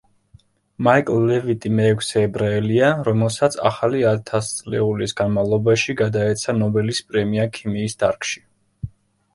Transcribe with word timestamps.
მაიკლ 0.85 1.19
ლევიტი 1.31 1.69
მეექვსე 1.79 2.23
ებრაელია, 2.29 2.89
რომელსაც 3.09 3.59
ახალი 3.71 4.01
ათასწლეულის 4.15 5.15
განმავლობაში 5.23 5.97
გადაეცა 6.03 6.59
ნობელის 6.65 7.05
პრემია 7.11 7.49
ქიმიის 7.61 8.01
დარგში. 8.05 8.45